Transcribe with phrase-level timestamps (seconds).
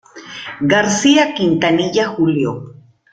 [0.73, 2.51] García Quintanilla, Julio.